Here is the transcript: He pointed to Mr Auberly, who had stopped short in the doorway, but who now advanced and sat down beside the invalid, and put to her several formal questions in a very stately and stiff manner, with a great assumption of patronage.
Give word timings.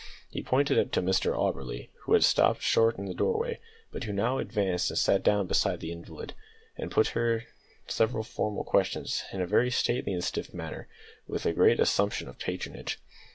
He 0.31 0.41
pointed 0.41 0.91
to 0.93 1.01
Mr 1.03 1.35
Auberly, 1.37 1.89
who 2.05 2.13
had 2.13 2.23
stopped 2.23 2.63
short 2.63 2.97
in 2.97 3.05
the 3.05 3.13
doorway, 3.13 3.59
but 3.91 4.05
who 4.05 4.11
now 4.11 4.39
advanced 4.39 4.89
and 4.89 4.97
sat 4.97 5.21
down 5.21 5.45
beside 5.45 5.79
the 5.79 5.91
invalid, 5.91 6.33
and 6.75 6.89
put 6.89 7.05
to 7.09 7.13
her 7.19 7.43
several 7.87 8.23
formal 8.23 8.63
questions 8.63 9.23
in 9.31 9.41
a 9.43 9.45
very 9.45 9.69
stately 9.69 10.11
and 10.13 10.23
stiff 10.23 10.55
manner, 10.55 10.87
with 11.27 11.45
a 11.45 11.53
great 11.53 11.79
assumption 11.79 12.27
of 12.27 12.39
patronage. 12.39 12.97